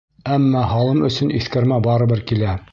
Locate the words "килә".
2.33-2.61